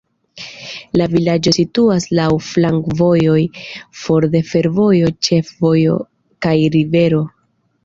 [1.01, 3.37] La vilaĝo situas laŭ flankovojoj,
[4.01, 6.01] for de fervojo, ĉefvojo
[6.47, 7.25] kaj rivero.